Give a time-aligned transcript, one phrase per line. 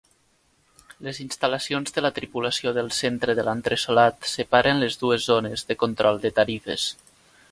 [1.07, 6.23] Les instal·lacions de la tripulació del centre de l'entresolat separen les dues zones de control
[6.25, 6.91] de tarifes.